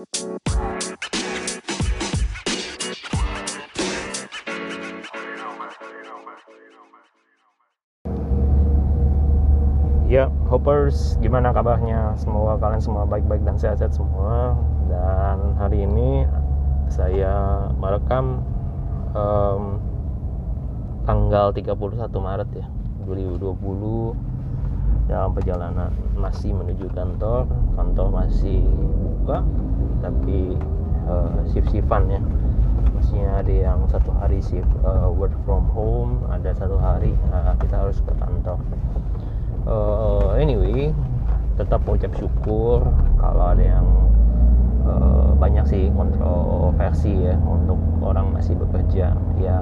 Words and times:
Ya, 0.00 0.08
hoppers, 10.48 11.20
gimana 11.20 11.52
kabarnya? 11.52 12.16
Semoga 12.16 12.56
kalian 12.56 12.80
semua 12.80 13.04
baik-baik 13.04 13.44
dan 13.44 13.60
sehat-sehat 13.60 13.92
semua. 13.92 14.56
Dan 14.88 15.60
hari 15.60 15.84
ini 15.84 16.24
saya 16.88 17.68
merekam 17.76 18.40
um, 19.12 19.84
tanggal 21.04 21.52
31 21.52 21.76
Maret 22.08 22.48
ya 22.56 22.64
2020 23.04 24.29
dalam 25.10 25.34
perjalanan 25.34 25.90
masih 26.14 26.54
menuju 26.54 26.86
kantor. 26.94 27.50
Kantor 27.74 28.06
masih 28.14 28.62
buka, 29.02 29.42
tapi 29.98 30.54
uh, 31.10 31.42
shift-shiftan 31.50 32.06
ya. 32.06 32.22
Maksudnya 32.94 33.28
ada 33.42 33.52
yang 33.52 33.82
satu 33.90 34.14
hari 34.14 34.38
shift 34.38 34.70
uh, 34.86 35.10
work 35.10 35.34
from 35.42 35.66
home, 35.74 36.22
ada 36.30 36.54
satu 36.54 36.78
hari 36.78 37.18
uh, 37.34 37.58
kita 37.58 37.82
harus 37.82 37.98
ke 37.98 38.12
kantor 38.22 38.62
uh, 39.66 40.36
anyway 40.36 40.94
tetap 41.58 41.84
ucap 41.84 42.12
syukur 42.16 42.80
kalau 43.20 43.52
ada 43.52 43.64
yang 43.64 43.88
uh, 44.88 45.36
banyak 45.36 45.64
sih 45.68 45.92
kontroversi 45.92 47.12
ya 47.12 47.36
untuk 47.44 47.76
orang 48.00 48.32
masih 48.32 48.56
bekerja 48.56 49.12
ya 49.36 49.58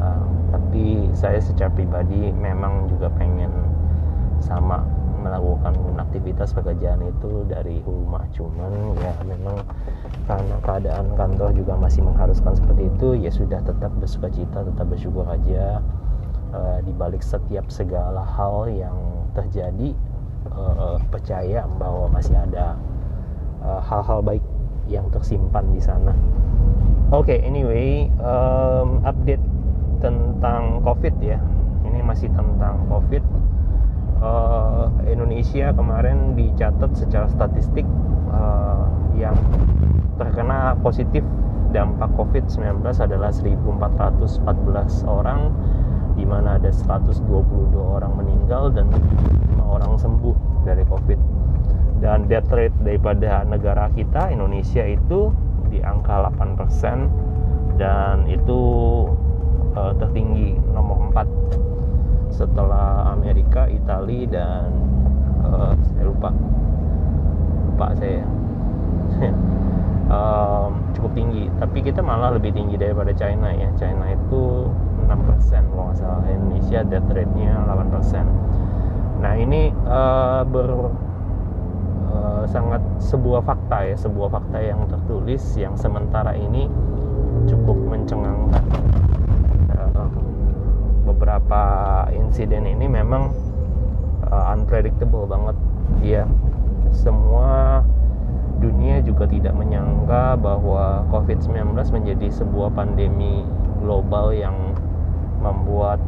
tapi 0.48 1.10
saya 1.12 1.42
secara 1.42 1.74
pribadi 1.74 2.30
memang 2.30 2.86
juga 2.86 3.10
pengen 3.18 3.50
sama 4.38 4.86
melakukan 5.18 5.74
aktivitas 5.98 6.54
pekerjaan 6.54 7.02
itu 7.02 7.44
dari 7.50 7.82
rumah 7.82 8.22
cuman 8.32 8.94
ya 8.98 9.12
memang 9.26 9.60
karena 10.24 10.56
keadaan 10.62 11.06
kantor 11.18 11.50
juga 11.52 11.74
masih 11.74 12.06
mengharuskan 12.06 12.54
seperti 12.54 12.88
itu 12.88 13.08
ya 13.18 13.30
sudah 13.34 13.60
tetap 13.66 13.90
bersuka 13.98 14.30
cita 14.30 14.62
tetap 14.62 14.86
bersyukur 14.86 15.26
aja 15.26 15.82
uh, 16.54 16.78
di 16.80 16.92
balik 16.94 17.20
setiap 17.20 17.68
segala 17.68 18.22
hal 18.24 18.70
yang 18.70 18.96
terjadi 19.36 19.92
uh, 20.52 20.96
percaya 21.12 21.66
bahwa 21.78 22.08
masih 22.10 22.34
ada 22.34 22.74
eh, 23.62 23.80
hal-hal 23.84 24.20
uh, 24.22 24.24
baik 24.24 24.44
yang 24.88 25.06
tersimpan 25.12 25.68
di 25.70 25.82
sana. 25.82 26.16
Oke, 27.08 27.36
okay, 27.36 27.38
anyway, 27.44 28.08
um, 28.20 29.00
update 29.04 29.40
tentang 30.00 30.80
COVID 30.84 31.14
ya. 31.20 31.40
Ini 31.84 32.00
masih 32.04 32.28
tentang 32.32 32.84
COVID. 32.88 33.24
Uh, 34.18 34.90
Indonesia 35.06 35.70
kemarin 35.70 36.34
dicatat 36.34 36.90
secara 36.98 37.30
statistik 37.30 37.86
uh, 38.34 38.90
yang 39.14 39.38
terkena 40.18 40.74
positif 40.82 41.22
dampak 41.70 42.10
COVID-19 42.18 42.82
adalah 42.82 43.30
1.414 43.30 45.06
orang 45.06 45.54
di 46.18 46.26
mana 46.26 46.58
ada 46.58 46.66
122 46.66 47.22
orang 47.78 48.18
meninggal 48.18 48.74
dan 48.74 48.90
5 48.90 49.62
orang 49.62 49.94
sembuh 49.94 50.66
dari 50.66 50.82
COVID. 50.82 51.20
Dan 52.02 52.26
death 52.26 52.50
rate 52.50 52.74
daripada 52.82 53.46
negara 53.46 53.86
kita 53.94 54.34
Indonesia 54.34 54.82
itu 54.82 55.30
di 55.70 55.78
angka 55.78 56.26
8% 56.34 57.78
dan 57.78 58.26
itu 58.26 58.60
uh, 59.78 59.94
tertinggi 59.94 60.58
nomor 60.74 61.14
4 61.14 61.77
setelah 62.30 63.12
Amerika, 63.12 63.66
Italia 63.68 64.24
dan 64.28 64.68
uh, 65.44 65.72
saya 65.94 66.04
lupa. 66.06 66.30
Lupa 67.72 67.86
saya. 67.96 68.24
Um, 70.08 70.88
cukup 70.96 71.12
tinggi. 71.12 71.52
Tapi 71.60 71.84
kita 71.84 72.00
malah 72.00 72.32
lebih 72.32 72.56
tinggi 72.56 72.80
daripada 72.80 73.12
China 73.12 73.52
ya. 73.52 73.68
China 73.76 74.08
itu 74.08 74.64
6% 75.04 75.68
kalau 75.68 75.92
nggak 75.92 76.00
salah. 76.00 76.24
Indonesia 76.32 76.80
death 76.80 77.12
rate-nya 77.12 77.60
8% 77.68 78.24
nah 79.18 79.34
ini 79.34 79.74
uh, 79.82 80.46
ber 80.46 80.94
uh, 82.08 82.44
sangat 82.48 82.80
sebuah 83.04 83.44
fakta 83.44 83.84
ya. 83.84 83.96
Sebuah 84.00 84.32
fakta 84.32 84.58
yang 84.64 84.88
tertulis 84.88 85.44
yang 85.60 85.76
sementara 85.76 86.32
ini 86.32 86.72
cukup 87.44 87.76
mencengangkan 87.76 88.64
beberapa 91.18 91.62
insiden 92.14 92.62
ini 92.62 92.86
memang 92.86 93.34
uh, 94.30 94.54
unpredictable 94.54 95.26
banget 95.26 95.58
ya 95.98 96.30
semua 96.94 97.82
dunia 98.62 99.02
juga 99.02 99.26
tidak 99.26 99.54
menyangka 99.54 100.38
bahwa 100.38 101.02
COVID-19 101.10 101.74
menjadi 101.74 102.30
sebuah 102.30 102.70
pandemi 102.70 103.42
global 103.82 104.30
yang 104.30 104.54
membuat 105.42 106.02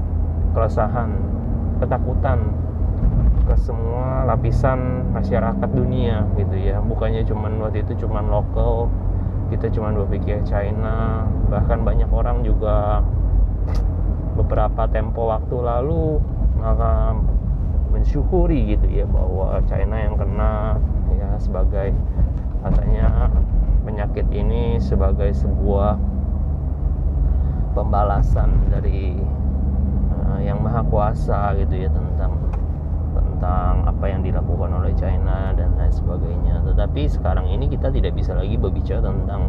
keresahan, 0.54 1.15
ketakutan 1.78 2.50
ke 3.47 3.54
semua 3.59 4.27
lapisan 4.27 5.10
masyarakat 5.15 5.71
dunia 5.71 6.27
gitu 6.34 6.59
ya. 6.59 6.82
Bukannya 6.82 7.22
cuman 7.27 7.62
waktu 7.62 7.87
itu 7.87 8.06
cuman 8.06 8.31
lokal, 8.31 8.91
kita 9.54 9.71
cuman 9.71 9.94
berpikir 10.06 10.42
China, 10.42 11.27
bahkan 11.47 11.87
banyak 11.87 12.10
orang 12.10 12.42
juga 12.42 13.03
beberapa 14.37 14.87
tempo 14.91 15.31
waktu 15.31 15.57
lalu 15.59 16.21
mensyukuri 17.91 18.77
gitu 18.77 18.87
ya 18.89 19.05
bahwa 19.09 19.59
China 19.67 19.97
yang 19.99 20.15
kena 20.17 20.79
ya 21.17 21.29
sebagai 21.43 21.93
katanya 22.61 23.29
penyakit 23.83 24.27
ini 24.31 24.79
sebagai 24.79 25.33
sebuah 25.35 25.97
pembalasan 27.73 28.71
dari 28.71 29.17
uh, 30.27 30.39
yang 30.43 30.61
maha 30.61 30.85
kuasa 30.87 31.55
gitu 31.59 31.87
ya 31.87 31.91
tentang 31.91 32.35
tentang 33.15 33.89
apa 33.89 34.05
yang 34.07 34.21
dilakukan 34.21 34.71
oleh 34.71 34.93
China 34.95 35.57
dan 35.57 35.75
lain 35.81 35.93
sebagainya. 35.93 36.61
Tetapi 36.61 37.09
sekarang 37.09 37.49
ini 37.49 37.73
kita 37.73 37.89
tidak 37.89 38.13
bisa 38.13 38.37
lagi 38.37 38.55
berbicara 38.61 39.01
tentang 39.01 39.49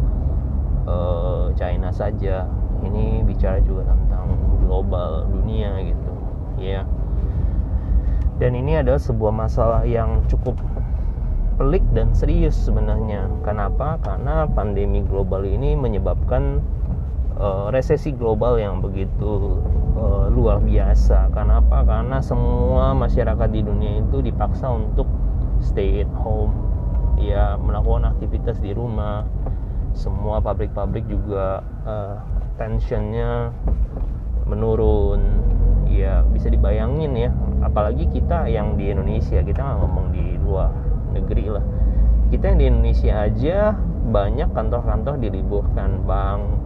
uh, 0.88 1.52
China 1.54 1.92
saja. 1.92 2.48
Ini 2.82 3.22
bicara 3.22 3.62
juga 3.62 3.86
tentang 3.88 4.34
global 4.66 5.30
dunia 5.30 5.78
gitu, 5.86 6.12
ya. 6.58 6.82
Dan 8.42 8.58
ini 8.58 8.82
adalah 8.82 8.98
sebuah 8.98 9.30
masalah 9.30 9.86
yang 9.86 10.26
cukup 10.26 10.58
pelik 11.60 11.84
dan 11.94 12.10
serius 12.10 12.58
sebenarnya. 12.58 13.30
Kenapa? 13.46 14.02
Karena 14.02 14.50
pandemi 14.50 15.04
global 15.06 15.46
ini 15.46 15.78
menyebabkan 15.78 16.58
uh, 17.38 17.70
resesi 17.70 18.10
global 18.10 18.58
yang 18.58 18.82
begitu 18.82 19.62
uh, 19.94 20.26
luar 20.32 20.58
biasa. 20.58 21.30
Kenapa? 21.30 21.86
Karena 21.86 22.18
semua 22.18 22.96
masyarakat 22.98 23.48
di 23.52 23.62
dunia 23.62 24.02
itu 24.02 24.24
dipaksa 24.24 24.74
untuk 24.74 25.06
stay 25.62 26.02
at 26.02 26.10
home, 26.18 26.50
ya 27.20 27.54
melakukan 27.60 28.10
aktivitas 28.10 28.58
di 28.58 28.74
rumah. 28.74 29.22
Semua 29.92 30.40
pabrik-pabrik 30.40 31.04
juga 31.06 31.60
uh, 31.84 32.16
tensionnya 32.56 33.52
menurun. 34.48 35.20
Ya 35.92 36.24
bisa 36.24 36.48
dibayangin 36.48 37.12
ya, 37.12 37.30
apalagi 37.60 38.08
kita 38.08 38.48
yang 38.48 38.80
di 38.80 38.88
Indonesia, 38.88 39.44
kita 39.44 39.60
nggak 39.60 39.78
ngomong 39.84 40.06
di 40.16 40.40
luar 40.40 40.72
negeri 41.12 41.52
lah. 41.52 41.64
Kita 42.32 42.48
yang 42.48 42.58
di 42.58 42.66
Indonesia 42.72 43.12
aja 43.28 43.76
banyak 44.08 44.48
kantor-kantor 44.56 45.20
diliburkan, 45.20 46.00
bank, 46.08 46.62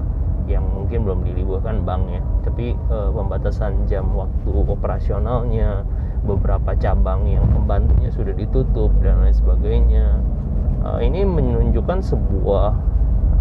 yang 0.47 0.63
mungkin 0.63 1.03
belum 1.03 1.21
diliburkan 1.27 1.83
bank 1.83 2.03
ya 2.11 2.23
tapi 2.47 2.79
e, 2.79 2.97
pembatasan 3.11 3.85
jam 3.91 4.07
waktu 4.15 4.51
operasionalnya 4.55 5.83
beberapa 6.23 6.75
cabang 6.79 7.27
yang 7.27 7.43
pembantunya 7.51 8.11
sudah 8.15 8.35
ditutup 8.35 8.91
dan 9.03 9.27
lain 9.27 9.35
sebagainya 9.35 10.23
e, 10.87 10.89
ini 11.03 11.27
menunjukkan 11.27 11.99
sebuah 11.99 12.71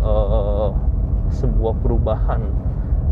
e, 0.02 0.14
sebuah 1.30 1.74
perubahan 1.82 2.42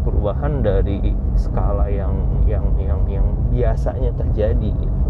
perubahan 0.04 0.62
dari 0.62 1.16
skala 1.40 1.88
yang 1.88 2.44
yang 2.44 2.66
yang 2.76 3.02
yang 3.08 3.28
biasanya 3.50 4.12
terjadi 4.20 4.72
gitu. 4.76 5.10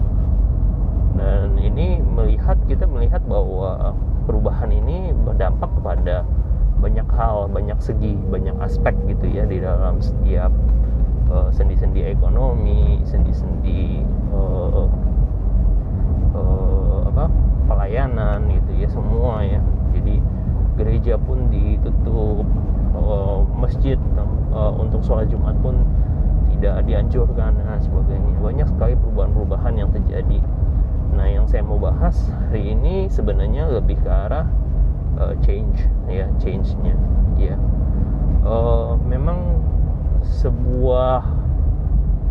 dan 1.18 1.58
ini 1.58 1.98
melihat 2.02 2.58
kita 2.70 2.86
melihat 2.86 3.22
bahwa 3.26 3.98
perubahan 4.26 4.72
ini 4.72 5.12
berdampak 5.14 5.70
kepada 5.82 6.24
banyak 6.84 7.08
hal, 7.16 7.48
banyak 7.48 7.80
segi, 7.80 8.20
banyak 8.28 8.56
aspek 8.60 8.92
gitu 9.08 9.24
ya 9.32 9.48
di 9.48 9.64
dalam 9.64 10.04
setiap 10.04 10.52
uh, 11.32 11.48
sendi-sendi 11.48 12.04
ekonomi, 12.04 13.00
sendi-sendi 13.08 14.04
uh, 14.36 14.92
uh, 16.36 17.00
apa 17.08 17.32
pelayanan 17.72 18.52
gitu 18.52 18.72
ya 18.84 18.88
semua 18.92 19.48
ya. 19.48 19.64
Jadi 19.96 20.20
gereja 20.76 21.16
pun 21.16 21.48
ditutup, 21.48 22.44
uh, 22.94 23.44
masjid 23.58 24.00
uh, 24.54 24.74
untuk 24.78 25.04
sholat 25.06 25.30
Jumat 25.30 25.58
pun 25.60 25.84
tidak 26.56 26.86
dianjurkan 26.88 27.60
dan 27.60 27.80
sebagainya. 27.82 28.40
Banyak 28.40 28.68
sekali 28.72 28.94
perubahan-perubahan 28.96 29.74
yang 29.76 29.90
terjadi. 29.92 30.40
Nah, 31.14 31.30
yang 31.30 31.46
saya 31.46 31.62
mau 31.62 31.78
bahas 31.78 32.16
hari 32.50 32.74
ini 32.74 33.06
sebenarnya 33.06 33.70
lebih 33.70 34.02
ke 34.02 34.10
arah 34.10 34.50
uh, 35.20 35.34
change 35.46 35.86
ya 36.10 36.30
change-nya 36.42 36.96
ya 37.38 37.56
uh, 38.46 38.98
memang 39.06 39.62
sebuah 40.24 41.26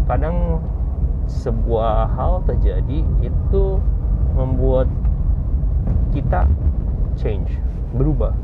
kadang 0.09 0.59
sebuah 1.29 2.11
hal 2.19 2.43
terjadi 2.49 3.07
itu 3.23 3.65
membuat 4.35 4.89
kita 6.11 6.49
change 7.15 7.53
berubah 7.95 8.35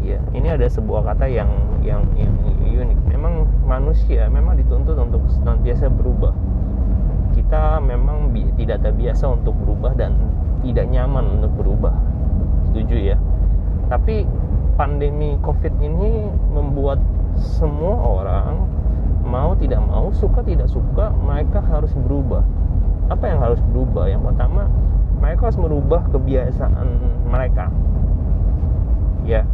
ya 0.00 0.18
ini 0.32 0.48
ada 0.48 0.66
sebuah 0.66 1.04
kata 1.12 1.28
yang 1.28 1.48
yang 1.84 2.04
yang 2.16 2.32
unik. 2.80 2.98
Memang 3.12 3.44
manusia 3.68 4.26
memang 4.32 4.56
dituntut 4.56 4.96
untuk 4.96 5.22
senantiasa 5.28 5.92
berubah. 5.92 6.32
Kita 7.36 7.78
memang 7.78 8.34
bi 8.34 8.48
tidak 8.58 8.82
terbiasa 8.82 9.30
untuk 9.30 9.54
berubah 9.60 9.94
dan 9.94 10.16
tidak 10.64 10.88
nyaman 10.88 11.40
untuk 11.40 11.52
berubah. 11.60 11.94
Setuju 12.70 13.14
ya? 13.14 13.16
Tapi 13.92 14.24
pandemi 14.74 15.36
covid 15.44 15.74
ini 15.82 16.30
membuat 16.54 16.98
semua 17.36 17.96
orang 17.96 18.66
mau 19.26 19.54
tidak 19.54 19.78
mau 19.84 20.10
suka 20.10 20.42
tidak 20.42 20.66
suka 20.72 21.12
mereka 21.22 21.60
harus 21.60 21.92
berubah. 21.94 22.42
Apa 23.10 23.24
yang 23.26 23.38
harus 23.42 23.60
berubah? 23.70 24.08
Yang 24.08 24.32
pertama 24.32 24.66
mereka 25.20 25.52
harus 25.52 25.60
merubah 25.60 26.02
kebiasaan 26.10 26.88
mereka. 27.28 27.68
Ya 29.28 29.44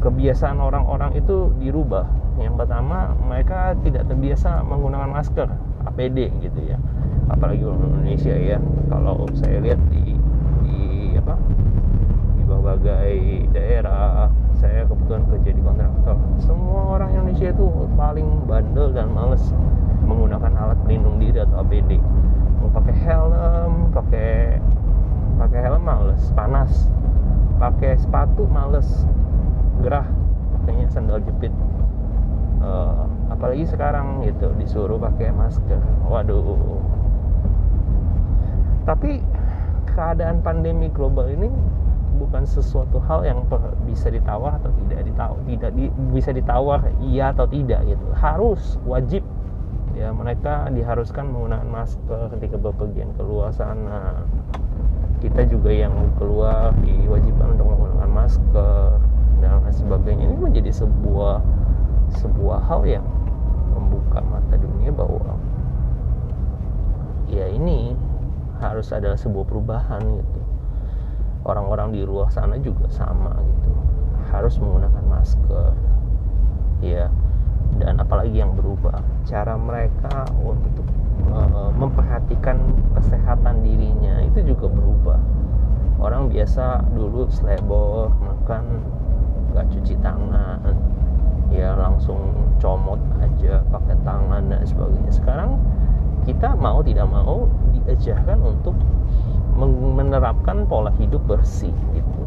kebiasaan 0.00 0.58
orang-orang 0.62 1.18
itu 1.18 1.50
dirubah. 1.58 2.06
Yang 2.38 2.54
pertama 2.64 3.18
mereka 3.18 3.74
tidak 3.82 4.06
terbiasa 4.06 4.62
menggunakan 4.62 5.10
masker 5.10 5.48
APD 5.90 6.30
gitu 6.42 6.60
ya. 6.64 6.78
Apalagi 7.28 7.62
orang 7.66 7.98
Indonesia 7.98 8.34
ya. 8.34 8.58
Kalau 8.88 9.26
saya 9.34 9.58
lihat 9.58 9.80
di 9.90 10.14
di 10.64 10.78
apa 11.18 11.34
di 12.38 12.42
berbagai 12.46 13.16
daerah 13.52 14.30
saya 14.58 14.86
kebetulan 14.86 15.22
kerja 15.30 15.50
di 15.54 15.62
kontraktor. 15.62 16.16
Semua 16.42 16.98
orang 16.98 17.10
Indonesia 17.14 17.50
itu 17.50 17.66
paling 17.94 18.46
bandel 18.46 18.94
dan 18.94 19.10
males 19.10 19.42
menggunakan 20.08 20.52
alat 20.56 20.78
pelindung 20.86 21.20
diri 21.20 21.44
atau 21.44 21.60
APD 21.60 22.00
mau 22.58 22.70
pakai 22.74 22.94
helm 23.06 23.72
pakai 23.94 24.58
pakai 25.38 25.60
helm 25.62 25.82
males 25.86 26.22
panas 26.34 26.90
pakai 27.58 27.98
sepatu 27.98 28.46
males 28.46 28.86
gerah 29.82 30.06
pakainya 30.58 30.86
sandal 30.90 31.22
jepit. 31.22 31.52
Uh, 32.58 33.06
apalagi 33.30 33.66
sekarang 33.70 34.22
gitu 34.26 34.50
disuruh 34.58 34.98
pakai 34.98 35.30
masker. 35.34 35.78
Waduh. 36.06 36.58
Tapi 38.86 39.20
keadaan 39.94 40.40
pandemi 40.40 40.88
global 40.88 41.28
ini 41.28 41.50
bukan 42.18 42.42
sesuatu 42.42 42.98
hal 43.06 43.22
yang 43.22 43.46
bisa 43.86 44.10
ditawar 44.10 44.58
atau 44.58 44.74
tidak 44.84 45.06
ditawar 45.06 45.38
tidak 45.46 45.70
di, 45.78 45.86
bisa 46.10 46.30
ditawar 46.34 46.82
iya 47.04 47.30
atau 47.30 47.46
tidak 47.46 47.84
gitu. 47.86 48.06
Harus 48.16 48.78
wajib. 48.86 49.22
Ya 49.96 50.14
mereka 50.14 50.70
diharuskan 50.70 51.26
menggunakan 51.34 51.66
masker 51.66 52.30
ketika 52.38 52.54
berpergian 52.54 53.10
keluar 53.18 53.50
sana 53.50 54.22
kita 55.18 55.42
juga 55.50 55.70
yang 55.74 55.94
keluar 56.14 56.70
diwajibkan 56.82 57.58
untuk 57.58 57.66
menggunakan 57.74 58.10
masker 58.10 59.02
dan 59.42 59.62
lain 59.62 59.74
sebagainya. 59.74 60.24
Ini 60.30 60.36
menjadi 60.38 60.70
sebuah 60.70 61.42
sebuah 62.18 62.58
hal 62.64 62.86
yang 62.88 63.04
membuka 63.74 64.24
mata 64.24 64.54
dunia 64.56 64.90
bahwa 64.94 65.36
ya 67.28 67.46
ini 67.50 67.92
harus 68.58 68.90
ada 68.90 69.14
sebuah 69.14 69.44
perubahan 69.46 70.00
gitu. 70.02 70.40
Orang-orang 71.46 71.94
di 71.94 72.02
luar 72.02 72.30
sana 72.32 72.58
juga 72.58 72.90
sama 72.90 73.34
gitu. 73.42 73.70
Harus 74.32 74.58
menggunakan 74.58 75.04
masker 75.06 75.72
ya. 76.82 77.10
Dan 77.78 78.00
apalagi 78.00 78.40
yang 78.40 78.56
berubah 78.56 79.04
cara 79.28 79.54
mereka 79.54 80.24
untuk 80.40 80.87
uh, 81.32 81.70
memperhatikan 81.74 82.58
kesehatan 82.96 83.64
dirinya 83.64 84.22
itu 84.24 84.54
juga 84.54 84.66
berubah. 84.68 85.20
Orang 85.98 86.30
biasa 86.30 86.86
dulu 86.94 87.26
selebor 87.26 88.14
makan 88.22 88.86
nggak 89.50 89.66
cuci 89.72 89.98
tangan 89.98 90.76
ya 91.48 91.72
langsung 91.74 92.52
comot 92.60 93.00
aja 93.18 93.64
pakai 93.72 93.96
tangan 94.04 94.42
dan 94.52 94.62
sebagainya. 94.62 95.12
Sekarang 95.12 95.58
kita 96.28 96.54
mau 96.54 96.84
tidak 96.84 97.08
mau 97.08 97.48
diajarkan 97.72 98.38
untuk 98.44 98.76
menerapkan 99.58 100.68
pola 100.68 100.92
hidup 101.00 101.24
bersih 101.26 101.72
gitu. 101.96 102.22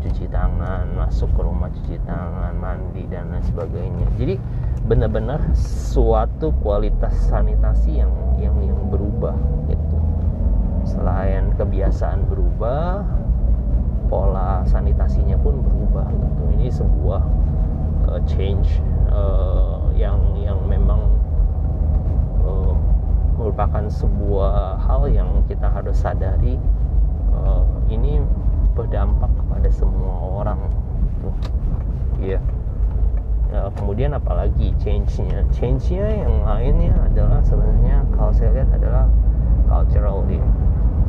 Cuci 0.00 0.26
tangan 0.32 0.88
masuk 0.96 1.28
ke 1.36 1.40
rumah 1.44 1.68
cuci 1.70 2.00
tangan 2.08 2.56
mandi 2.56 3.04
dan 3.12 3.30
lain 3.30 3.44
sebagainya. 3.44 4.06
Jadi 4.16 4.34
benar-benar 4.90 5.38
suatu 5.54 6.50
kualitas 6.66 7.14
sanitasi 7.30 8.02
yang 8.02 8.10
yang 8.42 8.58
yang 8.58 8.90
berubah 8.90 9.38
gitu 9.70 9.98
selain 10.82 11.54
kebiasaan 11.54 12.26
berubah 12.26 13.06
pola 14.10 14.66
sanitasinya 14.66 15.38
pun 15.38 15.62
berubah 15.62 16.10
gitu 16.10 16.42
ini 16.58 16.66
sebuah 16.74 17.22
uh, 18.10 18.18
change 18.26 18.82
uh, 19.14 19.94
yang 19.94 20.18
yang 20.34 20.58
memang 20.66 21.06
uh, 22.42 22.74
merupakan 23.38 23.86
sebuah 23.86 24.74
hal 24.82 25.06
yang 25.06 25.30
kita 25.46 25.70
harus 25.70 26.02
sadari 26.02 26.58
uh, 27.30 27.62
ini 27.86 28.18
berdampak 28.74 29.30
kepada 29.38 29.70
semua 29.70 30.42
orang 30.42 30.58
gitu. 31.06 31.30
Iya. 32.18 32.42
Yeah. 32.42 32.59
Ya, 33.50 33.66
kemudian 33.74 34.14
apalagi 34.14 34.70
change-nya? 34.78 35.42
Change-nya 35.50 36.22
yang 36.22 36.46
lainnya 36.46 36.94
adalah 37.02 37.42
sebenarnya 37.42 38.06
kalau 38.14 38.30
saya 38.30 38.54
lihat 38.54 38.70
adalah 38.78 39.10
cultural 39.66 40.22
ya 40.30 40.42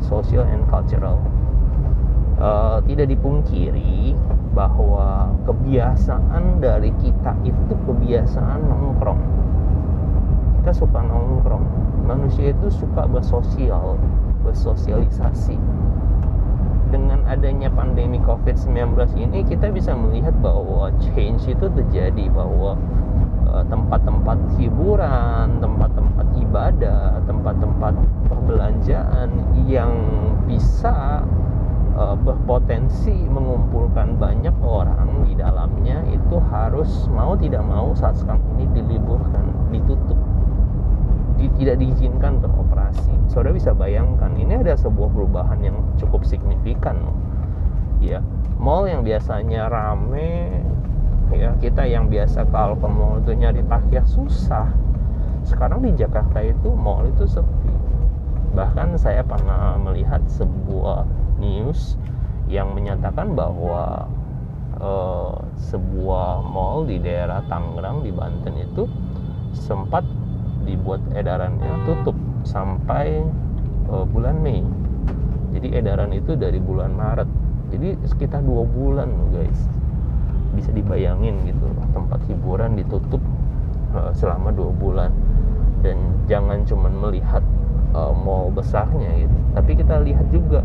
social 0.02 0.42
and 0.50 0.66
cultural. 0.66 1.22
Uh, 2.42 2.82
tidak 2.90 3.14
dipungkiri 3.14 4.18
bahwa 4.50 5.30
kebiasaan 5.46 6.58
dari 6.58 6.90
kita 6.98 7.30
itu 7.46 7.74
kebiasaan 7.86 8.66
nongkrong. 8.66 9.22
Kita 10.58 10.72
suka 10.74 10.98
nongkrong. 10.98 11.62
Manusia 12.02 12.50
itu 12.50 12.66
suka 12.74 13.06
bersosial 13.06 13.94
bersosialisasi 14.42 15.54
dengan 16.92 17.24
adanya 17.24 17.72
pandemi 17.72 18.20
COVID-19 18.20 18.92
ini 19.16 19.40
kita 19.48 19.72
bisa 19.72 19.96
melihat 19.96 20.36
bahwa 20.44 20.92
change 21.00 21.48
itu 21.48 21.66
terjadi 21.72 22.28
bahwa 22.28 22.76
eh, 23.48 23.64
tempat-tempat 23.72 24.38
hiburan, 24.60 25.58
tempat-tempat 25.64 26.26
ibadah, 26.36 27.24
tempat-tempat 27.24 27.94
perbelanjaan 28.28 29.28
yang 29.64 29.96
bisa 30.44 31.24
uh, 31.96 32.16
berpotensi 32.16 33.12
mengumpulkan 33.28 34.16
banyak 34.16 34.54
orang 34.64 35.24
di 35.28 35.36
dalamnya 35.36 36.04
itu 36.08 36.36
harus 36.52 37.08
mau 37.12 37.36
tidak 37.36 37.64
mau 37.64 37.92
saat 37.96 38.16
sekarang 38.20 38.42
ini 38.58 38.66
diliburkan, 38.76 39.44
ditutup, 39.72 40.18
di, 40.18 40.21
tidak 41.56 41.80
diizinkan 41.80 42.38
beroperasi. 42.42 43.10
Saudara 43.30 43.56
bisa 43.56 43.72
bayangkan 43.72 44.34
ini 44.36 44.60
ada 44.60 44.76
sebuah 44.76 45.10
perubahan 45.10 45.58
yang 45.64 45.76
cukup 45.96 46.22
signifikan, 46.22 46.98
ya. 47.98 48.20
Mall 48.62 48.86
yang 48.86 49.02
biasanya 49.02 49.66
rame, 49.66 50.62
ya 51.34 51.50
kita 51.58 51.82
yang 51.88 52.06
biasa 52.06 52.46
kalau 52.52 52.78
ke 52.78 52.86
mall 52.86 53.18
itu 53.24 53.32
nyari 53.34 53.64
parkir 53.66 54.04
susah. 54.06 54.70
Sekarang 55.42 55.82
di 55.82 55.90
Jakarta 55.98 56.38
itu 56.44 56.70
mall 56.70 57.08
itu 57.10 57.26
sepi. 57.26 57.74
Bahkan 58.52 59.00
saya 59.00 59.24
pernah 59.26 59.80
melihat 59.80 60.22
sebuah 60.28 61.08
news 61.42 61.98
yang 62.46 62.76
menyatakan 62.76 63.32
bahwa 63.34 64.06
uh, 64.78 65.34
sebuah 65.56 66.44
mall 66.46 66.84
di 66.86 67.00
daerah 67.00 67.42
Tangerang 67.48 68.04
di 68.04 68.12
Banten 68.12 68.54
itu 68.60 68.86
sempat 69.56 70.04
dibuat 70.64 71.02
edarannya 71.12 71.86
tutup 71.86 72.16
sampai 72.46 73.22
uh, 73.90 74.06
bulan 74.08 74.40
Mei. 74.40 74.62
Jadi 75.52 75.76
edaran 75.76 76.10
itu 76.16 76.32
dari 76.34 76.56
bulan 76.62 76.96
Maret. 76.96 77.28
Jadi 77.74 78.00
sekitar 78.08 78.40
dua 78.42 78.64
bulan 78.64 79.10
guys. 79.34 79.60
Bisa 80.52 80.68
dibayangin 80.72 81.48
gitu 81.48 81.64
tempat 81.96 82.20
hiburan 82.28 82.76
ditutup 82.76 83.20
uh, 83.96 84.12
selama 84.12 84.52
dua 84.52 84.72
bulan 84.76 85.12
dan 85.82 85.98
jangan 86.30 86.62
cuman 86.64 86.92
melihat 86.94 87.42
uh, 87.92 88.14
mall 88.14 88.48
besarnya 88.54 89.26
gitu, 89.26 89.36
tapi 89.52 89.74
kita 89.76 89.98
lihat 90.00 90.26
juga 90.30 90.62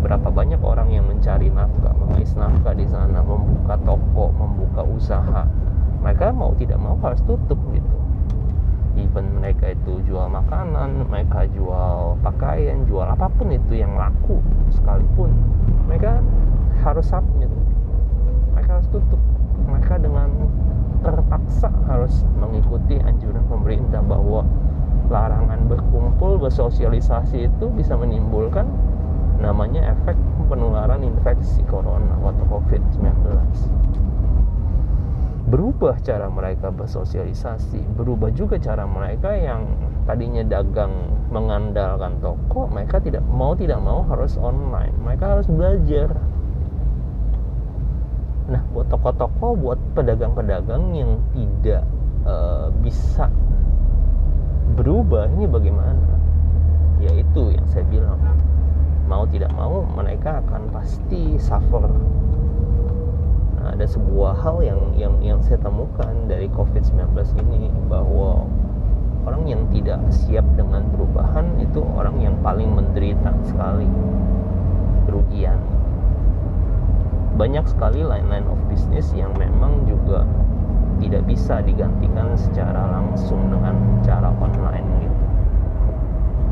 berapa 0.00 0.32
banyak 0.32 0.62
orang 0.64 0.88
yang 0.88 1.04
mencari 1.04 1.52
nafkah, 1.52 1.92
mengais 1.92 2.32
nafkah 2.32 2.72
di 2.72 2.88
sana, 2.88 3.20
membuka 3.20 3.76
toko, 3.84 4.32
membuka 4.32 4.80
usaha. 4.88 5.44
Mereka 6.00 6.32
mau 6.32 6.56
tidak 6.56 6.80
mau 6.80 6.96
harus 7.04 7.20
tutup 7.28 7.60
gitu. 7.76 7.96
Even 8.98 9.38
mereka 9.38 9.70
itu 9.70 10.02
jual 10.06 10.26
makanan, 10.26 11.06
mereka 11.06 11.46
jual 11.54 12.18
pakaian, 12.26 12.82
jual 12.90 13.06
apa 13.06 13.30
pun 13.38 13.54
itu 13.54 13.78
yang 13.78 13.94
laku 13.94 14.42
sekalipun, 14.74 15.30
mereka 15.86 16.18
harus 16.82 17.06
submit. 17.06 17.50
Harus 18.56 18.86
tutup. 18.94 19.18
Mereka 19.66 19.98
dengan 19.98 20.30
terpaksa 21.02 21.72
harus 21.90 22.22
mengikuti 22.38 23.02
anjuran 23.02 23.42
pemerintah 23.50 23.98
bahwa 24.04 24.46
larangan 25.10 25.66
berkumpul 25.66 26.38
bersosialisasi 26.38 27.50
itu 27.50 27.66
bisa 27.74 27.98
menimbulkan 27.98 28.68
namanya 29.42 29.90
efek 29.96 30.14
penularan 30.46 31.02
infeksi 31.02 31.66
corona 31.66 32.14
atau 32.20 32.46
covid-19 32.46 33.10
berubah 35.50 35.98
cara 36.06 36.30
mereka 36.30 36.70
bersosialisasi 36.70 37.82
berubah 37.98 38.30
juga 38.30 38.56
cara 38.62 38.86
mereka 38.86 39.34
yang 39.34 39.66
tadinya 40.06 40.46
dagang 40.46 40.94
mengandalkan 41.34 42.22
toko 42.22 42.70
mereka 42.70 43.02
tidak 43.02 43.26
mau 43.26 43.58
tidak 43.58 43.82
mau 43.82 44.06
harus 44.06 44.38
online 44.38 44.94
mereka 45.02 45.36
harus 45.38 45.50
belajar 45.50 46.14
Nah, 48.50 48.66
buat 48.74 48.90
toko-toko, 48.90 49.54
buat 49.54 49.78
pedagang-pedagang 49.94 50.90
yang 50.90 51.22
tidak 51.30 51.86
uh, 52.26 52.66
bisa 52.82 53.30
berubah, 54.74 55.30
ini 55.38 55.46
bagaimana? 55.46 56.18
Yaitu 56.98 57.54
yang 57.54 57.62
saya 57.70 57.86
bilang, 57.86 58.18
mau 59.06 59.22
tidak 59.30 59.54
mau 59.54 59.86
mereka 59.86 60.42
akan 60.42 60.66
pasti 60.74 61.38
suffer. 61.38 61.86
Ada 63.60 63.84
sebuah 63.84 64.40
hal 64.40 64.64
yang 64.64 64.80
yang 64.96 65.14
yang 65.20 65.38
saya 65.44 65.60
temukan 65.60 66.12
dari 66.24 66.48
COVID-19 66.52 67.12
ini 67.44 67.68
bahwa 67.92 68.48
orang 69.28 69.44
yang 69.44 69.62
tidak 69.68 70.00
siap 70.08 70.44
dengan 70.56 70.88
perubahan 70.88 71.60
itu 71.60 71.84
orang 71.96 72.16
yang 72.24 72.36
paling 72.40 72.72
menderita 72.72 73.36
sekali 73.44 73.88
kerugian 75.04 75.60
banyak 77.40 77.64
sekali 77.64 78.04
line-line 78.04 78.44
of 78.52 78.60
business 78.68 79.16
yang 79.16 79.32
memang 79.40 79.88
juga 79.88 80.28
tidak 81.00 81.24
bisa 81.24 81.64
digantikan 81.64 82.36
secara 82.36 82.84
langsung 82.92 83.48
dengan 83.48 83.72
cara 84.04 84.28
online 84.36 84.88
gitu. 85.00 85.24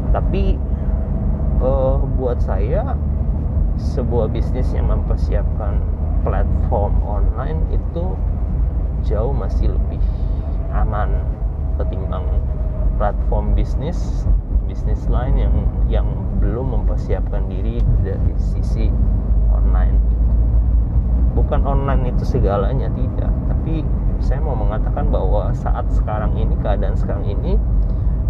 Tapi 0.08 0.56
uh, 1.60 2.00
buat 2.16 2.40
saya 2.40 2.96
sebuah 3.76 4.32
bisnis 4.32 4.72
yang 4.72 4.88
mempersiapkan 4.88 5.76
platform 6.28 7.00
online 7.08 7.64
itu 7.72 8.12
jauh 9.08 9.32
masih 9.32 9.72
lebih 9.72 10.02
aman 10.76 11.24
ketimbang 11.80 12.28
platform 13.00 13.56
bisnis 13.56 14.28
bisnis 14.68 15.08
lain 15.08 15.40
yang 15.40 15.54
yang 15.88 16.08
belum 16.44 16.76
mempersiapkan 16.76 17.48
diri 17.48 17.80
dari 18.04 18.36
sisi 18.36 18.92
online. 19.48 19.96
Bukan 21.32 21.64
online 21.64 22.12
itu 22.12 22.28
segalanya 22.28 22.92
tidak. 22.92 23.32
Tapi 23.48 23.80
saya 24.20 24.44
mau 24.44 24.52
mengatakan 24.52 25.08
bahwa 25.08 25.48
saat 25.56 25.88
sekarang 25.88 26.36
ini 26.36 26.52
keadaan 26.60 26.98
sekarang 27.00 27.24
ini 27.24 27.56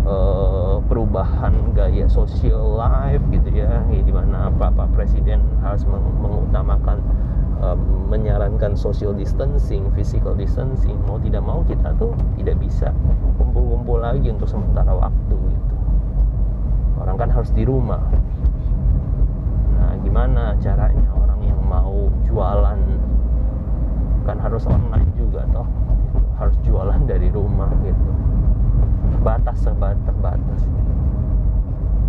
uh, 0.07 0.78
perubahan 0.87 1.75
gaya 1.75 2.07
social 2.07 2.78
life 2.78 3.25
gitu 3.35 3.50
ya, 3.50 3.83
ya 3.90 4.00
di 4.05 4.12
mana 4.14 4.52
Bapak 4.55 4.95
Presiden 4.95 5.43
harus 5.64 5.83
mengutamakan 5.90 7.02
uh, 7.62 7.77
menyarankan 8.09 8.79
social 8.79 9.12
distancing, 9.15 9.91
physical 9.95 10.35
distancing 10.35 10.97
mau 11.07 11.19
tidak 11.21 11.43
mau 11.43 11.61
kita 11.67 11.93
tuh 11.99 12.15
tidak 12.38 12.57
bisa 12.62 12.95
kumpul-kumpul 13.37 13.99
lagi 14.00 14.31
untuk 14.31 14.49
sementara 14.49 14.95
waktu 14.95 15.37
gitu. 15.37 15.77
Orang 16.99 17.17
kan 17.19 17.31
harus 17.31 17.50
di 17.55 17.62
rumah. 17.67 18.03
Nah 19.79 19.93
gimana 20.03 20.55
caranya 20.59 21.09
orang 21.15 21.41
yang 21.43 21.61
mau 21.62 22.11
jualan? 22.27 22.81
Kan 24.27 24.37
harus 24.38 24.65
online 24.69 25.09
juga 25.17 25.47
toh. 25.50 25.69
Harus 26.38 26.55
jualan 26.62 27.00
dari 27.07 27.31
rumah 27.33 27.71
gitu. 27.83 28.11
Batas 29.25 29.59
serba 29.67 29.99
terbatas. 30.07 30.62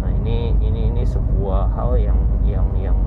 Nah 0.03 0.11
ini 0.23 0.53
ini 0.61 0.93
ini 0.93 1.03
sebuah 1.07 1.73
hal 1.73 1.97
yang 1.97 2.19
yang 2.45 2.67
yang 2.77 2.97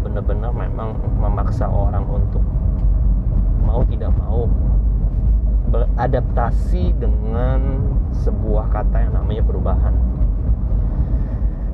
benar-benar 0.00 0.52
memang 0.52 0.96
memaksa 1.20 1.68
orang 1.68 2.04
untuk 2.08 2.42
mau 3.64 3.84
tidak 3.86 4.10
mau 4.18 4.48
beradaptasi 5.70 6.98
dengan 6.98 7.78
sebuah 8.10 8.74
kata 8.74 9.06
yang 9.06 9.14
namanya 9.14 9.42
perubahan. 9.46 9.94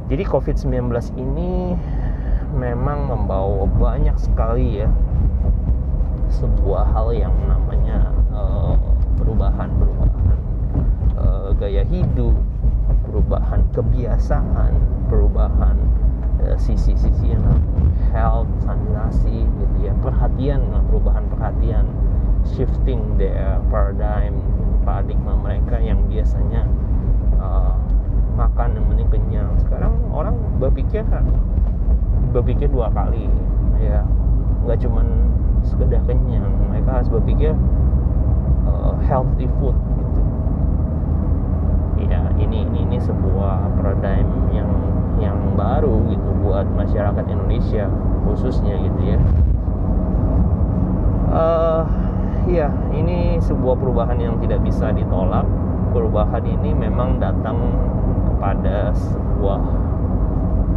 Jadi 0.07 0.23
COVID-19 0.23 0.93
ini 1.19 1.75
memang 2.55 3.11
membawa 3.11 3.67
banyak 3.67 4.15
sekali 4.21 4.85
ya 4.85 4.91
sebuah 6.31 6.91
hal 6.95 7.11
yang 7.15 7.35
namanya 7.47 8.11
uh, 8.31 8.75
perubahan 9.19 9.71
perubahan 9.79 10.39
uh, 11.19 11.49
gaya 11.59 11.83
hidup 11.87 12.35
perubahan 13.07 13.63
kebiasaan 13.75 14.73
perubahan 15.07 15.77
uh, 16.43 16.57
sisi-sisi 16.59 17.35
yang 17.35 17.43
health 18.17 18.49
sanitasi 18.65 19.45
gitu 19.45 19.77
ya. 19.85 19.93
Perhatian 20.01 20.65
perubahan 20.89 21.29
perhatian. 21.29 21.85
Shifting 22.47 23.19
their 23.19 23.59
paradigm 23.75 24.39
paradigma 24.87 25.35
mereka 25.35 25.83
yang 25.83 26.07
biasanya 26.07 26.63
uh, 27.43 27.75
makan 28.39 28.79
yang 28.79 28.87
penting 28.87 29.11
kenyang. 29.11 29.51
Sekarang 29.59 29.99
orang 30.15 30.39
berpikir 30.63 31.03
berpikir 32.33 32.71
dua 32.71 32.89
kali 32.95 33.29
ya. 33.83 34.07
Nggak 34.65 34.79
cuman 34.87 35.07
sekedar 35.67 36.01
kenyang. 36.07 36.49
Mereka 36.71 37.03
harus 37.03 37.11
berpikir 37.11 37.53
uh, 38.65 38.95
healthy 39.03 39.51
food 39.59 39.75
gitu. 39.99 40.23
Ya 42.07 42.31
ini 42.39 42.63
ini 42.63 42.87
ini 42.87 42.99
sebuah 43.03 43.75
paradigm 43.75 44.55
yang 44.55 44.71
yang 45.21 45.57
baru 45.57 46.05
gitu 46.13 46.31
buat 46.45 46.69
masyarakat 46.77 47.25
Indonesia 47.29 47.89
khususnya 48.29 48.75
gitu 48.81 49.01
ya. 49.05 49.19
Uh, 51.27 51.83
ya 52.47 52.69
ini 52.95 53.37
sebuah 53.43 53.77
perubahan 53.77 54.19
yang 54.21 54.37
tidak 54.41 54.61
bisa 54.65 54.93
ditolak. 54.93 55.45
Perubahan 55.93 56.45
ini 56.45 56.77
memang 56.77 57.17
datang 57.17 57.57
kepada 58.29 58.93
sebuah 58.93 59.61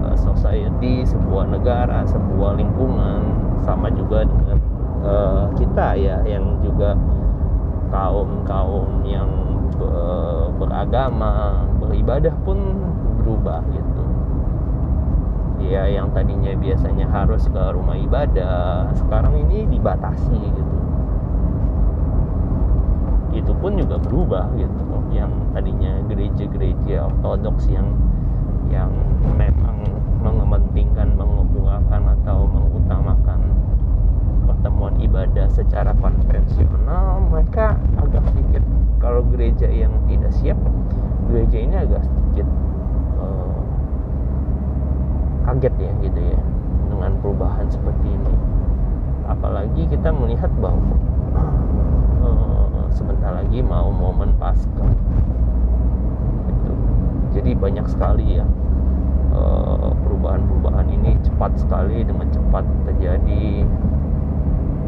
uh, 0.07 0.15
society 0.15 1.03
sebuah 1.03 1.51
negara 1.51 2.07
sebuah 2.07 2.55
lingkungan 2.55 3.19
sama 3.67 3.91
juga 3.91 4.23
dengan 4.23 4.57
uh, 5.03 5.51
kita 5.59 5.99
ya 5.99 6.23
yang 6.23 6.63
juga 6.63 6.95
kaum 7.91 8.45
kaum 8.47 9.03
yang 9.03 9.27
beragama 10.59 11.63
beribadah 11.79 12.35
pun 12.43 12.57
berubah 13.21 13.63
gitu 13.71 13.98
ya 15.59 15.83
yang 15.91 16.11
tadinya 16.15 16.55
biasanya 16.55 17.05
harus 17.11 17.43
ke 17.51 17.63
rumah 17.75 17.99
ibadah 17.99 18.89
sekarang 18.95 19.35
ini 19.47 19.67
dibatasi 19.67 20.39
gitu. 20.39 20.73
Itu 23.29 23.53
pun 23.61 23.77
juga 23.77 24.01
berubah 24.01 24.49
gitu 24.57 24.89
yang 25.09 25.33
tadinya 25.57 26.05
gereja-gereja 26.05 27.09
ortodoks 27.09 27.65
yang 27.69 27.89
yang 28.69 28.93
memang 29.33 29.81
mengementingkan 30.21 31.17
mengemukakan 31.17 32.13
atau 32.21 32.45
mengutamakan 32.45 33.39
pertemuan 34.45 34.93
ibadah 35.01 35.49
secara 35.49 35.95
konvensional 35.97 37.25
mereka 37.25 37.73
agak 37.97 38.21
sedikit 38.29 38.63
kalau 39.01 39.25
gereja 39.33 39.65
yang 39.65 39.93
tidak 40.05 40.29
siap 40.37 40.59
gereja 41.29 41.57
ini 41.57 41.75
agak 41.77 42.03
sedikit 42.05 42.47
uh, 43.17 43.58
kaget 45.49 45.73
ya 45.81 45.91
gitu 46.05 46.21
ya 46.21 46.39
dengan 46.93 47.11
perubahan 47.25 47.65
seperti 47.73 48.05
ini. 48.05 48.33
Apalagi 49.25 49.89
kita 49.89 50.13
melihat 50.13 50.53
bahwa 50.61 50.93
uh, 52.21 52.85
sebentar 52.97 53.33
lagi 53.33 53.65
mau 53.65 53.89
momen 53.89 54.37
pasca 54.37 54.85
gitu. 56.49 56.73
jadi 57.33 57.53
banyak 57.53 57.85
sekali 57.85 58.41
ya 58.41 58.45
eh, 59.29 59.89
perubahan-perubahan 60.01 60.89
ini 60.89 61.13
cepat 61.25 61.57
sekali 61.57 62.05
dengan 62.05 62.29
cepat 62.29 62.65
terjadi. 62.85 63.65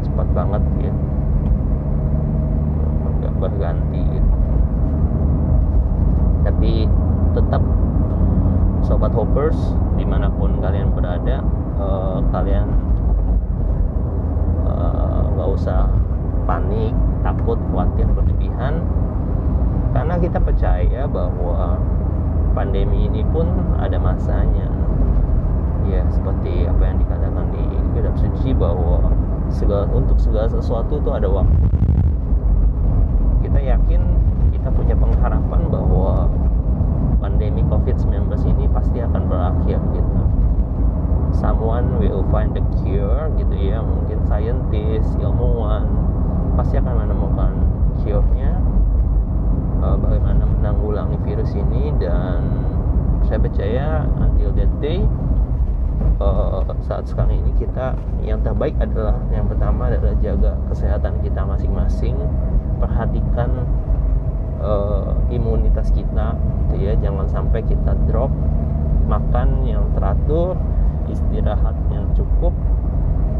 Cepat 0.02 0.26
banget 0.34 0.62
ya. 0.82 0.94
Nggak 3.18 3.34
berganti. 3.38 4.06
Tapi 6.42 6.72
tetap 7.38 7.62
sobat 8.82 9.14
hoppers 9.14 9.54
di 9.96 10.04
mana 10.04 10.28
pun 10.32 10.56
kalian 10.58 10.92
berada 10.96 11.44
uh, 11.76 12.18
kalian 12.32 12.68
eh, 14.66 15.22
nggak 15.36 15.48
uh, 15.48 15.56
usah 15.56 15.88
panik 16.44 16.92
takut 17.22 17.58
khawatir 17.70 18.06
berlebihan. 18.12 18.82
Karena 19.92 20.16
kita 20.16 20.40
percaya 20.40 21.04
bahwa 21.04 21.76
pandemi 22.56 23.08
ini 23.08 23.22
pun 23.30 23.48
ada 23.78 23.96
masanya. 24.00 24.68
Ya 25.84 26.06
seperti 26.08 26.64
apa 26.70 26.82
yang 26.86 26.98
dikatakan 27.02 27.46
di 27.52 27.64
kitab 27.98 28.14
suci 28.16 28.54
bahwa 28.54 29.02
segala 29.50 29.84
untuk 29.90 30.16
segala 30.16 30.48
sesuatu 30.48 30.96
itu 30.96 31.10
ada 31.12 31.28
waktu. 31.28 31.60
Kita 33.42 33.58
yakin 33.58 34.00
kita 34.54 34.68
punya 34.70 34.94
pengharapan 34.94 35.60
bahwa 35.68 36.30
pandemi 37.22 37.62
COVID-19 37.70 38.26
ini 38.50 38.66
pasti 38.66 38.98
akan 38.98 39.22
berakhir 39.30 39.78
gitu. 39.94 40.22
Someone 41.32 42.02
will 42.02 42.26
find 42.34 42.52
the 42.52 42.60
cure 42.82 43.30
gitu 43.38 43.54
ya 43.54 43.80
mungkin 43.80 44.20
scientist 44.26 45.14
ilmuwan 45.22 45.86
pasti 46.58 46.76
akan 46.82 47.06
menemukan 47.06 47.52
cure-nya. 48.02 48.58
Uh, 49.82 49.98
bagaimana 49.98 50.46
menanggulangi 50.46 51.18
virus 51.26 51.54
ini 51.54 51.90
dan 51.98 52.42
saya 53.26 53.38
percaya 53.38 54.06
until 54.22 54.50
that 54.54 54.70
day 54.78 55.02
uh, 56.22 56.62
saat 56.86 57.06
sekarang 57.06 57.42
ini 57.42 57.52
kita 57.58 57.94
yang 58.22 58.38
terbaik 58.42 58.74
adalah 58.78 59.18
yang 59.34 59.46
pertama 59.50 59.90
adalah 59.90 60.14
jaga 60.22 60.54
kesehatan 60.70 61.18
kita 61.22 61.42
masing-masing 61.42 62.14
perhatikan 62.78 63.66
uh, 64.62 65.14
imunitas 65.30 65.90
kita 65.94 66.34
gitu 66.72 66.88
ya 66.88 66.92
jangan 66.98 67.21
sampai 67.32 67.64
kita 67.64 67.96
drop 68.06 68.30
makan 69.08 69.64
yang 69.66 69.88
teratur 69.96 70.54
istirahat 71.10 71.74
yang 71.90 72.06
cukup. 72.14 72.52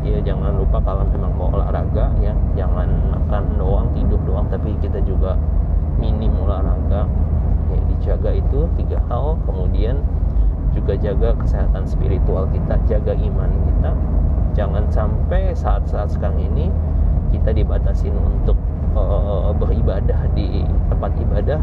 Ya 0.02 0.18
jangan 0.18 0.58
lupa 0.58 0.82
kalau 0.82 1.06
memang 1.06 1.32
mau 1.38 1.48
olahraga 1.54 2.10
ya. 2.18 2.34
Jangan 2.58 2.88
makan 3.14 3.44
doang 3.54 3.86
tidur 3.94 4.18
doang 4.26 4.50
tapi 4.50 4.74
kita 4.82 4.98
juga 5.06 5.38
minim 6.00 6.34
olahraga. 6.42 7.06
Ya 7.70 7.80
dijaga 7.94 8.30
itu 8.34 8.66
tiga 8.74 8.98
hal. 9.06 9.38
Kemudian 9.46 10.02
juga 10.74 10.98
jaga 10.98 11.36
kesehatan 11.38 11.86
spiritual 11.86 12.50
kita 12.50 12.74
jaga 12.90 13.14
iman 13.14 13.50
kita. 13.70 13.90
Jangan 14.52 14.84
sampai 14.90 15.54
saat-saat 15.54 16.12
sekarang 16.12 16.42
ini 16.42 16.68
kita 17.32 17.54
dibatasin 17.54 18.12
untuk 18.12 18.58
uh, 18.92 19.54
beribadah 19.56 20.28
di 20.36 20.66
tempat 20.92 21.12
ibadah 21.16 21.60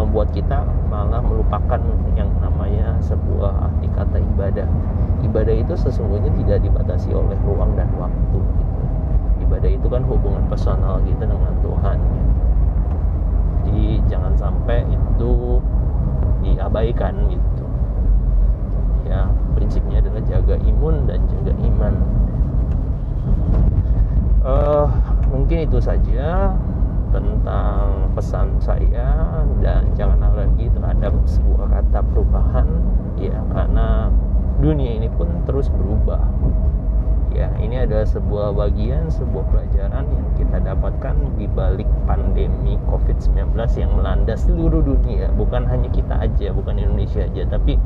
membuat 0.00 0.32
kita 0.32 0.64
malah 0.88 1.20
melupakan 1.20 1.80
yang 2.16 2.32
namanya 2.40 2.96
sebuah 3.04 3.68
arti 3.68 3.88
kata 3.92 4.16
ibadah 4.16 4.68
ibadah 5.20 5.52
itu 5.52 5.74
sesungguhnya 5.76 6.32
tidak 6.40 6.64
dibatasi 6.64 7.12
oleh 7.12 7.36
ruang 7.44 7.76
dan 7.76 7.92
waktu 8.00 8.40
gitu. 8.40 8.80
ibadah 9.44 9.70
itu 9.70 9.86
kan 9.92 10.02
hubungan 10.08 10.44
personal 10.48 10.96
kita 11.04 11.28
dengan 11.28 11.54
Tuhan 11.60 11.98
ya. 12.00 12.24
jadi 13.68 13.86
jangan 14.08 14.32
sampai 14.40 14.88
itu 14.88 15.60
diabaikan 16.40 17.12
gitu 17.28 17.64
ya 19.04 19.28
prinsipnya 19.52 20.00
adalah 20.00 20.22
jaga 20.24 20.56
imun 20.64 21.04
dan 21.04 21.20
jaga 21.28 21.52
iman 21.60 21.94
uh, 24.40 24.88
mungkin 25.28 25.68
itu 25.68 25.76
saja 25.76 26.56
tentang 27.10 28.10
pesan 28.14 28.58
saya 28.62 29.42
dan 29.58 29.90
jangan 29.98 30.30
alergi 30.30 30.70
terhadap 30.70 31.14
sebuah 31.26 31.66
kata 31.70 32.00
perubahan 32.10 32.66
ya 33.18 33.36
karena 33.52 34.10
dunia 34.60 34.96
ini 35.00 35.08
pun 35.12 35.28
terus 35.44 35.68
berubah. 35.72 36.20
Ya 37.30 37.46
ini 37.62 37.78
adalah 37.78 38.04
sebuah 38.10 38.52
bagian 38.58 39.06
sebuah 39.06 39.46
pelajaran 39.54 40.02
yang 40.02 40.28
kita 40.34 40.58
dapatkan 40.66 41.14
di 41.38 41.46
balik 41.46 41.86
pandemi 42.02 42.74
COVID-19 42.90 43.54
yang 43.78 43.92
melanda 43.94 44.34
seluruh 44.34 44.82
dunia. 44.82 45.30
Bukan 45.38 45.62
hanya 45.70 45.88
kita 45.94 46.18
aja 46.18 46.50
bukan 46.50 46.74
Indonesia 46.76 47.22
aja 47.22 47.46
tapi 47.46 47.78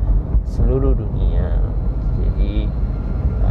seluruh 0.49 0.97
dunia. 0.97 1.61
Jadi 2.17 2.67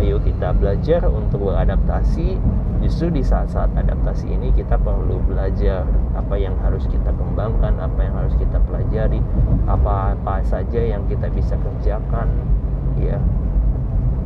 ayo 0.01 0.17
kita 0.17 0.49
belajar 0.57 1.05
untuk 1.05 1.53
beradaptasi 1.53 2.41
justru 2.83 3.07
di 3.15 3.23
saat-saat 3.23 3.71
adaptasi 3.79 4.27
ini 4.27 4.51
kita 4.51 4.75
perlu 4.75 5.23
belajar 5.23 5.87
apa 6.19 6.35
yang 6.35 6.51
harus 6.59 6.83
kita 6.91 7.15
kembangkan 7.15 7.79
apa 7.79 7.99
yang 8.03 8.11
harus 8.19 8.35
kita 8.35 8.59
pelajari 8.67 9.23
apa-apa 9.71 10.43
saja 10.43 10.83
yang 10.83 11.07
kita 11.07 11.31
bisa 11.31 11.55
kerjakan 11.63 12.27
ya. 12.99 13.15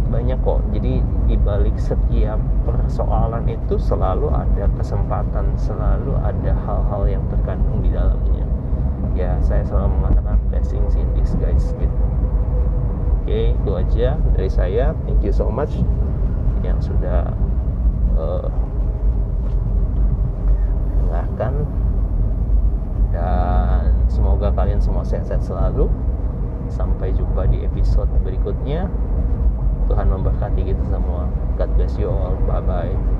Banyak 0.10 0.42
kok. 0.42 0.66
Jadi 0.74 1.06
di 1.30 1.36
balik 1.38 1.78
setiap 1.78 2.42
persoalan 2.66 3.46
itu 3.46 3.78
selalu 3.78 4.34
ada 4.34 4.66
kesempatan 4.74 5.54
selalu 5.54 6.18
ada 6.26 6.58
hal-hal 6.66 7.06
yang 7.06 7.24
terkandung 7.30 7.86
di 7.86 7.94
dalamnya. 7.94 8.46
Ya 9.14 9.38
saya 9.46 9.62
selalu 9.70 10.02
mengatakan 10.02 10.42
blessings 10.50 10.98
in 10.98 11.06
disguise 11.14 11.78
gitu. 11.78 12.04
Oke 13.22 13.54
itu 13.54 13.72
aja 13.78 14.18
dari 14.34 14.50
saya. 14.50 14.98
Thank 15.06 15.22
you 15.22 15.36
so 15.36 15.46
much 15.46 15.78
yang 16.66 16.82
sudah 16.82 17.30
mendengarkan. 20.98 21.54
Dan 23.14 23.94
semoga 24.12 24.52
kalian 24.52 24.82
semua 24.82 25.06
sehat-sehat 25.06 25.46
selalu. 25.46 25.90
Sampai 26.68 27.16
jumpa 27.16 27.48
di 27.48 27.64
episode 27.64 28.10
berikutnya. 28.26 28.92
Tuhan 29.88 30.12
memberkati 30.12 30.68
kita 30.68 30.84
semua. 30.92 31.32
God 31.56 31.70
bless 31.80 31.96
you 31.96 32.12
all. 32.12 32.36
Bye 32.44 32.60
bye 32.60 33.17